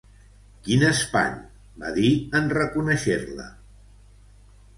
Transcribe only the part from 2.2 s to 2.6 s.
en